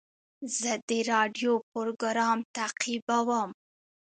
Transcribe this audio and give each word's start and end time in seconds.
زه 0.59 0.71
د 0.89 0.91
راډیو 1.11 1.53
پروګرام 1.71 2.37
تعقیبوم. 2.55 3.49